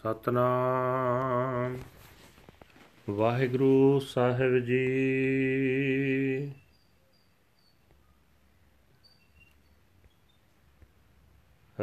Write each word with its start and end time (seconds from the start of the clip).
ਸਤਨਾਮ। 0.00 1.78
ਵਾਹਿਗੁਰੂ 3.10 4.00
ਸਾਹਿਬ 4.00 4.58
ਜੀ। 4.58 4.86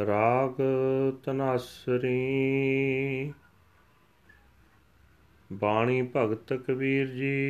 ਰਾਗ 0.06 0.50
ਤਨਾਸਰੀ। 1.24 2.14
ਬਾਣੀ 5.52 6.10
ਭਗਤ 6.16 6.52
ਕਬੀਰ 6.52 7.06
ਜੀ। 7.06 7.46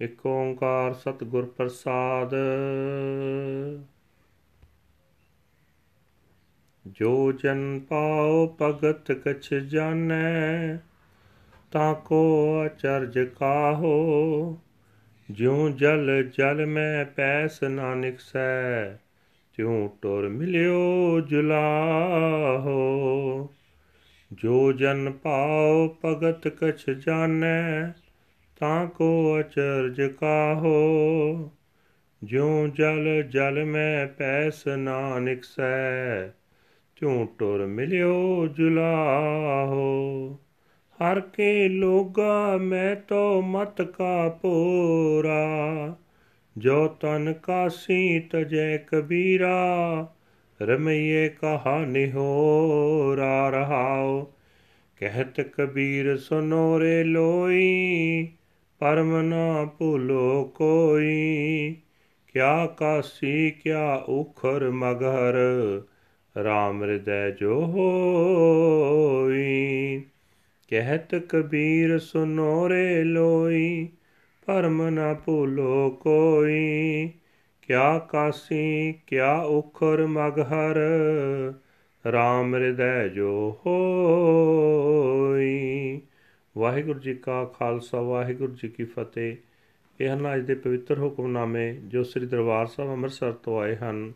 ਇਕ 0.00 0.26
ਓੰਕਾਰ 0.26 0.94
ਸਤਿਗੁਰ 0.94 1.46
ਪ੍ਰਸਾਦ। 1.46 2.34
ਜੋ 6.88 7.32
ਜਨ 7.32 7.80
ਪਾਉ 7.88 8.56
ਭਗਤ 8.62 9.12
ਕਛ 9.12 9.54
ਜਾਣੈ, 9.54 10.76
ਤਾਂ 11.72 11.94
ਕੋ 11.94 12.62
ਅਚਰਜ 12.66 13.18
ਕਾਹੋ? 13.18 14.58
ਜਿਉ 15.30 15.68
ਜਲ 15.68 16.30
ਜਲ 16.38 16.66
ਮੈਂ 16.66 17.04
ਪੈਸ 17.04 17.62
ਨਾਨਕ 17.62 18.20
ਸੈ, 18.20 18.92
ਤਿਉ 19.56 19.88
ਟੁਰ 20.02 20.28
ਮਿਲਿਓ 20.28 21.20
ਜੁਲਾਹੋ। 21.20 22.74
ਜੋ 24.32 24.72
ਜਨ 24.72 25.12
ਪਾਉ 25.12 25.96
ਭਗਤ 26.04 26.48
ਕਛ 26.48 26.90
ਜਾਣੈ, 26.90 27.92
ਤਾਂ 28.60 28.86
ਕੋ 28.86 29.40
ਅਚਰਜ 29.40 30.02
ਕਾਹੋ? 30.02 30.78
ਜਿਉ 32.24 32.66
ਜਲ 32.66 33.22
ਜਲ 33.22 33.64
ਮੈਂ 33.64 34.06
ਪੈਸ 34.06 34.66
ਨਾਨਕ 34.66 35.44
ਸੈ 35.44 36.28
ਤਿਉ 37.00 37.26
ਟੁਰ 37.38 37.66
ਮਿਲਿਓ 37.66 38.46
ਜੁਲਾਹੋ। 38.46 40.38
ਹਰ 40.98 41.20
ਕੇ 41.20 41.68
ਲੋਗਾ 41.68 42.56
ਮੈਂ 42.56 42.96
ਤੋ 42.96 43.42
ਮਤ 43.42 43.82
ਕਾ 43.82 44.28
ਪੋਰਾ। 44.28 45.46
ਜੋ 46.58 46.88
ਤਨ 46.88 47.32
ਕਾਸੀ 47.32 48.20
ਤਜੈ 48.20 48.76
ਕਬੀਰਾ, 48.76 49.56
ਰਮਈਏ 50.62 51.28
ਕਹਾ 51.28 51.78
ਨਿਹੋਰਾ 51.78 53.50
ਰਹਾਓ 53.50 54.32
ਕਹਿਤ 54.96 55.40
ਕਬੀਰ 55.40 56.16
ਸੁਨੋ 56.16 56.80
ਰੇ 56.80 57.04
ਲੋਈ, 57.04 58.28
ਪਰਮ 58.78 59.20
ਨਾ 59.20 59.64
ਭੂਲੋ 59.64 60.44
ਕੋਈ। 60.44 61.76
ਕਿਆ 62.32 62.66
ਕਾਸੀ 62.66 63.50
ਕਿਆ 63.50 63.94
ਉਖਰ 63.94 64.70
ਮਗਹਰ 64.70 65.34
ਰਾਮ 66.44 66.82
ਹਿਰਦੈ 66.82 67.30
ਜੋ 67.30 67.60
ਹੋਈ, 67.60 70.02
ਕਹਿਤ 70.68 71.14
ਕਬੀਰ 71.14 71.98
ਸੁਨੋ 71.98 72.68
ਰੇ 72.68 73.04
ਲੋਈ 73.04 73.88
ਪਰਮ 74.46 74.88
ਨ 74.88 75.14
ਭੂਲੋ 75.14 75.90
ਕੋਈ, 75.90 77.10
ਕਿਆ 77.62 77.98
ਕਾਸੀ, 77.98 78.94
ਕਿਆ 79.06 79.36
ਉਖਰ 79.36 80.06
ਮਗਹਰ 80.06 80.78
ਰਾਮ 82.12 82.54
ਹਿਰਦੈ 82.54 83.08
ਜੋ 83.08 83.60
ਹੋਈ। 83.66 86.00
ਵਾਹਿਗੁਰੂ 86.58 86.98
ਜੀ 86.98 87.14
ਕਾ 87.14 87.44
ਖਾਲਸਾ, 87.44 88.00
ਵਾਹਿਗੁਰੂ 88.00 88.52
ਜੀ 88.52 88.68
ਕੀ 88.68 88.84
ਫਤਿਹ। 88.84 89.36
ਇਹ 90.00 90.08
ਹਨ 90.08 90.34
ਅੱਜ 90.34 90.40
ਦੇ 90.40 90.54
ਪਵਿੱਤਰ 90.54 90.98
ਹੁਕਮਨਾਮੇ 90.98 91.72
ਜੋ 91.72 92.02
ਸ੍ਰੀ 92.02 92.26
ਦਰਬਾਰ 92.26 92.66
ਸਾਹਿਬ 92.66 92.90
ਅੰਮ੍ਰਿਤਸਰ 92.90 93.32
ਤੋਂ 93.32 93.60
ਆਏ 93.60 93.76
ਹਨ। 93.76 94.12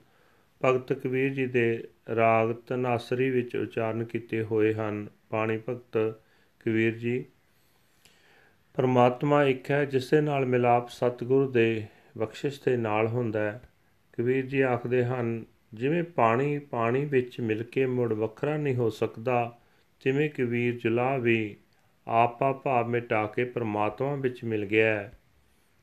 ਭਗਤ 0.64 0.92
ਕਬੀਰ 0.92 1.34
ਜੀ 1.34 1.46
ਦੇ 1.46 1.88
ਰਾਗ 2.16 2.52
ਤਨਾਸਰੀ 2.52 3.30
ਵਿੱਚ 3.30 3.56
ਉਚਾਰਨ 3.56 4.05
ਕੀਤੇ 4.05 4.42
ਹੋਏ 4.42 4.74
ਹਨ। 4.74 5.08
ਬਾਣੀ 5.32 5.60
ਭਗਤ 5.69 6.14
ਕਬੀਰ 6.60 6.98
ਜੀ, 6.98 7.25
ਪਰਮਾਤਮਾ 8.75 9.44
ਇੱਕ 9.44 9.70
ਹੈ 9.70 9.84
ਜਿਸ 9.84 10.10
ਦੇ 10.10 10.20
ਨਾਲ 10.20 10.47
ਮਿਲਾਪ 10.47 10.88
ਸਤਿਗੁਰੂ 10.88 11.50
ਦੇ 11.50 11.82
ਬਖਸ਼ਿਸ਼ 12.19 12.60
ਦੇ 12.64 12.76
ਨਾਲ 12.76 13.06
ਹੁੰਦਾ 13.06 13.41
ਹੈ। 13.41 13.62
ਕਬੀਰ 14.12 14.47
ਜੀ 14.47 14.60
ਆਖਦੇ 14.60 15.04
ਹਨ, 15.04 15.44
ਜਿਵੇਂ 15.75 16.03
ਪਾਣੀ 16.03 16.59
ਪਾਣੀ 16.59 17.04
ਵਿੱਚ 17.04 17.41
ਮਿਲ 17.41 17.62
ਕੇ 17.62 17.87
ਮੁੜ 17.87 18.12
ਵੱਖਰਾ 18.12 18.56
ਨਹੀਂ 18.56 18.75
ਹੋ 18.75 18.91
ਸਕਦਾ 18.91 19.58
ਜਿਵੇਂ 20.04 20.31
ਕਬੀਰ 20.31 20.78
ਜੁਲਾ 20.78 21.16
ਵੀ 21.16 21.56
ਆਪਾ 22.08 22.53
ਭਾਵ 22.53 22.88
ਮਿਟਾ 22.88 23.26
ਕੇ 23.26 23.44
ਪਰਮਾਤਮਾ 23.44 24.14
ਵਿੱਚ 24.14 24.44
ਮਿਲ 24.44 24.64
ਗਿਆ 24.64 24.94
ਹੈ। 24.94 25.19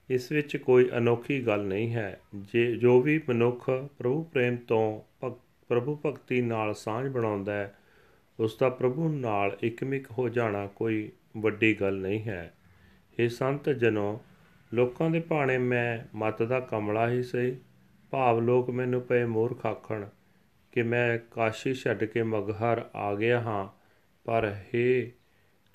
ਇਸ 0.10 0.32
ਵਿੱਚ 0.32 0.58
ਕੋਈ 0.58 0.90
ਅਨੋਖੀ 0.98 1.48
ਗੱਲ 1.48 1.64
ਨਹੀਂ 1.64 1.94
ਹੈ। 1.94 2.20
ਜੇ, 2.36 2.76
ਜੋ 2.76 3.02
ਵੀ 3.02 3.22
ਮਨੁੱਖ 3.30 3.70
ਪ੍ਰਭੂ 3.98 4.24
ਪ੍ਰੇਮ 4.24 4.58
ਤੋਂ 4.58 5.02
ਪ੍ਰਭੂ 5.70 6.00
ਭਗਤੀ 6.06 6.42
ਨਾਲ 6.42 6.74
ਸਾਂਝ 6.74 7.08
ਬਣਾਉਂਦਾ 7.08 7.54
ਹੈ, 7.54 7.76
ਉਸ 8.40 8.58
ਦਾ 8.60 8.70
ਪ੍ਰਭੂ 8.70 9.10
ਨਾਲ 9.10 9.58
ਇਕਮਿਕ 9.64 10.12
ਹੋ 10.12 10.30
ਜਾਣਾ 10.30 10.68
ਕੋਈ 10.68 11.12
ਵੱਡੀ 11.38 11.82
ਗੱਲ 11.82 12.02
ਨਹੀਂ 12.02 12.24
ਹੈ। 12.24 12.54
ਇਹ 13.20 13.30
ਸੰਤ 13.30 13.70
ਜਨੋ, 13.70 14.22
ਲੋਕਾਂ 14.74 15.10
ਦੇ 15.10 15.20
ਭਾਣੇ 15.20 15.58
ਮੈਂ 15.58 16.18
ਮਤ 16.18 16.44
ਦਾ 16.44 16.60
ਕਮਲਾ 16.60 17.10
ਹੀ 17.10 17.24
ਸਹੀ 17.24 17.56
ਭਾਵ 18.12 18.40
ਲੋਕ 18.40 18.70
ਮੈਨੂੰ 18.70 19.02
ਪਏ 19.02 19.26
ਮੂਰਖ 19.26 19.66
ਆਖਣ 19.66 20.06
ਕਿ 20.72 20.84
ਮੈਂ 20.84 21.20
ਕਾਸ਼ੀ 21.32 21.74
ਛੱਡ 21.74 22.04
ਕੇ 22.04 22.24
ਮਗਹਰ 22.24 22.90
ਆ 22.96 23.16
ਗਿਆ 23.16 23.40
ਹਾਂ। 23.40 23.80
ਪਰ 24.26 24.56
ਹੇ 24.74 25.12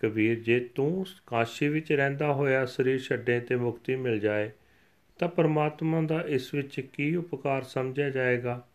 ਕਬੀਰ, 0.05 0.41
ਜੇ 0.41 0.61
ਤੂੰ 0.61 1.07
ਕਾਸ਼ੀ 1.27 1.69
ਵਿੱਚ 1.69 1.93
ਰਹਿੰਦਾ 1.93 2.33
ਹੋਇਆ 2.33 2.67
ਸਰੀਰ 2.67 2.99
ਛੱਡੇ 2.99 3.41
ਤੇ 3.41 3.57
ਮੁਕਤੀ 3.57 3.97
ਮਿਲ 3.97 4.19
ਜਾਏ, 4.19 4.51
ਤਾਂ 5.19 5.29
ਪਰਮਾਤਮਾ 5.29 6.03
ਦਾ 6.03 6.25
ਇਸ 6.27 6.55
ਵਿੱਚ 6.55 6.81
ਕੀ 6.81 7.17
ਉਪਕਾਰ 7.17 7.63
ਸਮਝਿਆ 7.63 8.11
ਜਾਏਗਾ? 8.11 8.69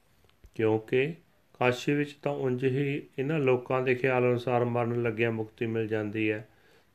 ਕਿਉਂਕਿ 0.56 1.14
ਕਾਸ਼ੀ 1.60 1.94
ਵਿੱਚ 1.94 2.14
ਤਾਂ 2.14 2.32
ਉਂਝ 2.32 2.66
ਹੀ 2.66 3.04
ਇਹਨਾਂ 3.20 3.40
ਲੋਕਾਂ 3.40 3.82
ਦੇ 3.82 3.96
ਖਿਆਲ 3.96 4.24
ਅਨੁਸਾਰ 4.24 4.66
ਮਰਨ 4.66 5.02
ਲੱਗਿਆ 5.04 5.32
ਮੁਕਤੀ 5.32 5.66
ਮਿਲ 5.66 5.88
ਜਾਂਦੀ 5.88 6.32
ਹੈ। 6.32 6.50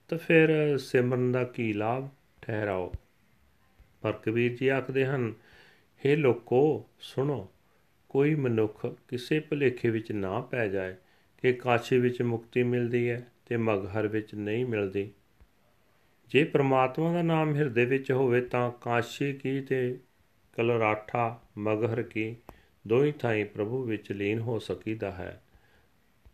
ਤਾਂ 0.08 0.18
ਫਿਰ 0.18 0.78
ਸਿਮਰਨ 0.78 1.32
ਦਾ 1.32 1.44
ਕੀ 1.44 1.72
ਲਾਭ? 1.72 2.08
ਠਹਿਰਾਓ। 2.42 2.92
ਪਰ 4.02 4.12
ਕਬੀਰ 4.12 4.56
ਜੀ 4.56 4.68
ਆਖਦੇ 4.68 5.06
ਹਨ 5.06 5.34
हे 6.06 6.16
ਲੋਕੋ, 6.16 6.88
ਸੁਣੋ, 7.00 7.48
ਕੋਈ 8.08 8.34
ਮਨੁੱਖ 8.34 8.86
ਕਿਸੇ 9.08 9.40
ਭੁਲੇਖੇ 9.40 9.90
ਵਿੱਚ 9.90 10.12
ਨਾ 10.12 10.40
ਪੈ 10.40 10.68
ਜਾਏ 10.68 10.94
ਕਿ 11.42 11.52
ਕਾਸ਼ੀ 11.52 11.98
ਵਿੱਚ 11.98 12.22
ਮੁਕਤੀ 12.22 12.62
ਮਿਲਦੀ 12.62 13.10
ਹੈ। 13.10 13.26
ਤੇ 13.46 13.56
ਮਗਹਰ 13.56 14.06
ਵਿੱਚ 14.06 14.34
ਨਹੀਂ 14.34 14.66
ਮਿਲਦੀ। 14.66 15.10
ਜੇ 16.28 16.44
ਪ੍ਰਮਾਤਮਾ 16.44 17.12
ਦਾ 17.12 17.22
ਨਾਮ 17.22 17.54
ਹਿਰਦੇ 17.54 17.84
ਵਿੱਚ 17.84 18.12
ਹੋਵੇ 18.12 18.40
ਤਾਂ 18.40 18.72
ਕਾਸ਼ੀ 18.80 19.32
ਕੀ 19.32 19.60
ਤੇ 19.60 19.98
ਕਲਰਾਠਾ, 20.52 21.40
ਮਗਹਰ 21.58 22.02
ਕੀ 22.02 22.36
ਦੋਈ 22.88 23.12
ਥਾਈਂ 23.12 23.46
ਪ੍ਰਭੂ 23.46 23.82
ਵਿੱਚ 23.82 24.12
ਲੀਨ 24.12 24.38
ਹੋ 24.38 24.58
ਸਕੀਦਾ 24.58 25.10
ਹੈ। 25.10 25.42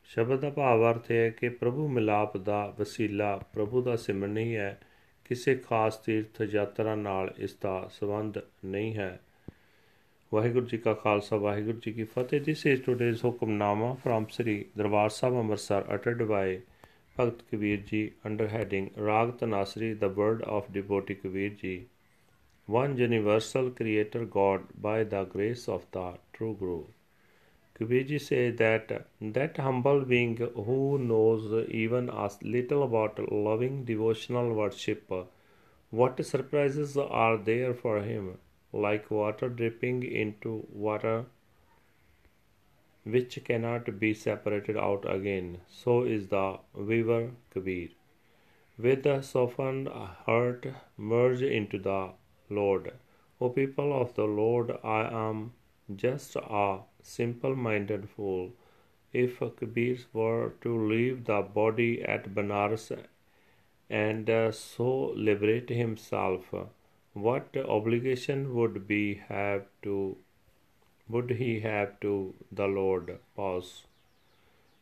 ਸ਼ਬਦ 0.05 0.41
ਦਾ 0.41 0.51
ਭਾਵ 0.51 0.93
ਅਰਥ 0.93 1.11
ਹੈ 1.11 1.31
ਕਿ 1.31 1.49
ਪ੍ਰਭੂ 1.49 1.89
ਮਿਲਾਪ 1.89 2.37
ਦਾ 2.37 2.75
ਵਸੀਲਾ 2.79 3.37
ਪ੍ਰਭੂ 3.37 3.83
ਦਾ 3.83 3.97
ਸਿਮਰਨ 3.97 4.31
ਨਹੀਂ 4.31 4.57
ਹੈ। 4.57 4.81
ਕਿਸੇ 5.25 5.57
ਖਾਸ 5.57 5.97
ਤੀਰਥ 5.97 6.43
ਯਾਤਰਾ 6.43 6.95
ਨਾਲ 6.95 7.35
ਇਸ 7.39 7.55
ਦਾ 7.55 7.91
ਸੰਬੰਧ 7.93 8.39
ਨਹੀਂ 8.65 8.97
ਹੈ। 8.97 9.21
ਵਾਹਿਗੁਰੂ 10.35 10.67
ਜੀ 10.67 10.79
ਕਾ 10.79 10.95
ਖਾਲਸਾ, 10.95 11.37
ਵਾਹਿਗੁਰੂ 11.37 11.79
ਜੀ 11.79 11.93
ਕੀ 11.93 12.05
ਫਤਿਹ। 12.05 12.41
This 12.41 12.67
is 12.67 12.83
today's 12.83 13.25
Hukamnama 13.25 13.95
from 13.95 14.27
Sri 14.31 14.65
Darbar 14.77 15.11
Sahib 15.11 15.35
Amritsar 15.35 15.85
ਅਟਟਡ 15.95 16.23
by 16.23 16.61
Bhakt 17.21 17.41
Kabir 17.51 18.13
under 18.25 18.49
heading 18.49 18.93
Rag 18.97 19.37
Tanasri, 19.37 19.89
the 20.01 20.09
word 20.09 20.41
of 20.43 20.73
devotee 20.73 21.17
Kabirji, 21.17 21.85
One 22.65 22.97
universal 22.97 23.69
creator 23.71 24.25
God 24.25 24.63
by 24.81 25.05
the 25.05 25.25
grace 25.25 25.69
of 25.69 25.85
the 25.91 26.15
true 26.33 26.57
Guru. 26.59 26.85
Kabirji 27.79 28.19
says 28.19 28.57
that 28.57 29.07
that 29.21 29.59
humble 29.59 30.01
being 30.07 30.39
who 30.39 30.99
knows 30.99 31.69
even 31.69 32.09
as 32.09 32.43
little 32.43 32.85
about 32.85 33.21
loving 33.31 33.85
devotional 33.85 34.55
worship, 34.55 35.13
what 35.91 36.25
surprises 36.25 36.97
are 36.97 37.37
there 37.37 37.75
for 37.75 38.01
him, 38.01 38.39
like 38.73 39.11
water 39.11 39.51
dripping 39.51 40.03
into 40.05 40.67
water 40.73 41.27
which 43.05 43.43
cannot 43.45 43.99
be 43.99 44.13
separated 44.13 44.77
out 44.77 45.05
again. 45.09 45.59
So 45.69 46.03
is 46.03 46.29
the 46.29 46.59
weaver 46.75 47.31
Kabir. 47.51 47.89
With 48.79 49.03
the 49.03 49.21
softened 49.23 49.89
heart, 49.89 50.67
merge 50.97 51.43
into 51.43 51.79
the 51.79 52.13
Lord. 52.49 52.93
O 53.41 53.49
people 53.49 53.99
of 53.99 54.15
the 54.15 54.25
Lord, 54.25 54.71
I 54.85 55.09
am 55.29 55.53
just 55.97 56.37
a 56.37 56.81
simple 57.03 57.57
minded 57.57 58.09
fool. 58.11 58.53
If 59.13 59.41
Kabir 59.41 59.99
were 60.13 60.53
to 60.61 60.87
leave 60.87 61.25
the 61.25 61.43
body 61.43 62.03
at 62.03 62.35
Banaras 62.35 62.97
and 63.89 64.31
uh, 64.31 64.53
so 64.53 65.13
liberate 65.17 65.69
himself, 65.69 66.55
what 67.13 67.57
obligation 67.57 68.55
would 68.55 68.87
be 68.87 69.15
have 69.29 69.67
to 69.83 70.17
would 71.10 71.32
he 71.32 71.60
have 71.62 72.00
to 72.02 72.34
the 72.52 72.68
Lord? 72.68 73.18
Pause. 73.36 73.84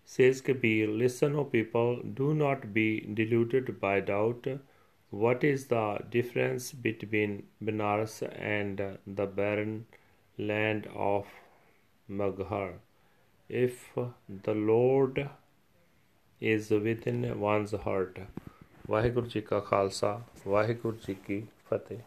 Says 0.06 0.42
Kabir, 0.42 0.88
Listen, 0.88 1.36
O 1.36 1.44
people, 1.44 2.01
do 2.04 2.33
not 2.33 2.74
be 2.74 3.01
deluded 3.01 3.80
by 3.80 4.00
doubt. 4.00 4.48
What 5.10 5.44
is 5.44 5.68
the 5.68 6.00
difference 6.10 6.71
between 6.71 7.44
Benares 7.63 8.21
and 8.38 8.98
the 9.06 9.25
barren 9.25 9.86
land 10.38 10.88
of 10.95 11.27
Maghar? 12.10 12.74
if 13.50 13.89
the 14.44 14.54
Lord 14.54 15.30
is 16.42 16.69
within 16.86 17.39
one's 17.39 17.74
heart 17.86 18.19
Waheguru 18.89 19.27
ਜੀ 19.33 19.42
ਕਾ 19.42 19.60
ਖਾਲਸਾ 19.60 20.21
ਵਾਹਿਗੁਰੂ 20.48 20.98
ਜੀ 21.07 21.13
ਕੀ 21.27 21.42
ਫਤਿਹ 21.69 22.00